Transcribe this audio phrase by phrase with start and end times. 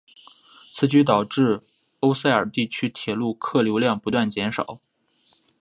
[0.73, 1.61] 此举导致
[1.99, 4.81] 欧塞尔地区铁路客流量不断减少。